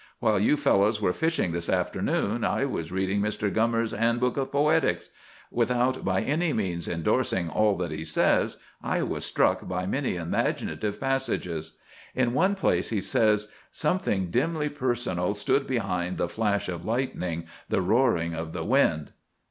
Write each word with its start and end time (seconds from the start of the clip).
While 0.19 0.39
you 0.39 0.57
fellows 0.57 0.99
were 0.99 1.13
fishing 1.13 1.51
this 1.51 1.69
afternoon, 1.69 2.43
I 2.43 2.65
was 2.65 2.91
reading 2.91 3.21
Mr. 3.21 3.53
Gummere's 3.53 3.91
Handbook 3.91 4.35
of 4.35 4.51
Poetics. 4.51 5.11
Without 5.51 6.03
by 6.03 6.21
any 6.21 6.53
means 6.53 6.87
indorsing 6.87 7.51
all 7.51 7.77
that 7.77 7.91
he 7.91 8.03
says, 8.03 8.57
I 8.81 9.03
was 9.03 9.23
struck 9.25 9.67
by 9.67 9.85
many 9.85 10.15
imaginative 10.15 10.99
passages. 10.99 11.73
In 12.15 12.33
one 12.33 12.55
place 12.55 12.89
he 12.89 12.99
says, 12.99 13.49
'Something 13.71 14.31
dimly 14.31 14.69
personal 14.69 15.35
stood 15.35 15.67
behind 15.67 16.17
the 16.17 16.27
flash 16.27 16.67
of 16.67 16.83
lightning, 16.83 17.45
the 17.69 17.83
roaring 17.83 18.33
of 18.33 18.53
the 18.53 18.65
wind. 18.65 19.11